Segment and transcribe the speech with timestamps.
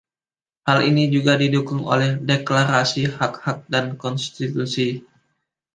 [0.69, 4.89] Hal ini juga didukung oleh Deklarasi Hak-Hak dan Konstitusi.